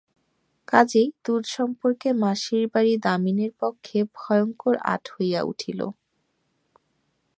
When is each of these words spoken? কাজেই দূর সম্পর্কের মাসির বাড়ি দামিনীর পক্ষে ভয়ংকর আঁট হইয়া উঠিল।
কাজেই 0.67 1.07
দূর 1.25 1.41
সম্পর্কের 1.55 2.13
মাসির 2.23 2.63
বাড়ি 2.73 2.93
দামিনীর 3.05 3.53
পক্ষে 3.61 3.97
ভয়ংকর 4.17 4.75
আঁট 4.93 5.03
হইয়া 5.13 5.41
উঠিল। 5.43 5.79